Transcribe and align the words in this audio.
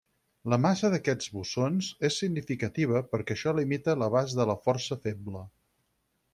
La 0.51 0.57
massa 0.61 0.89
d'aquests 0.93 1.29
bosons 1.33 1.89
és 2.09 2.17
significativa 2.23 3.03
perquè 3.13 3.37
això 3.37 3.55
limita 3.61 3.97
l'abast 4.03 4.41
de 4.43 4.51
la 4.53 4.59
força 4.67 5.01
feble. 5.09 5.47